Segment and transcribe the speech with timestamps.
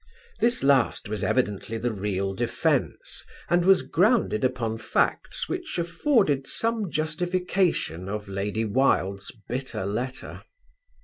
[0.39, 6.89] This last was evidently the real defence and was grounded upon facts which afforded some
[6.89, 10.41] justification of Lady Wilde's bitter letter.